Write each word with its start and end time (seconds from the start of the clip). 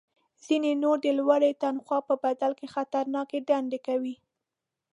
ځینې 0.45 0.71
نور 0.83 0.97
د 1.05 1.07
لوړې 1.17 1.51
تنخوا 1.63 1.99
په 2.09 2.13
بدل 2.23 2.51
کې 2.59 2.67
خطرناکې 2.75 3.39
دندې 3.49 3.79
کوي 3.87 4.15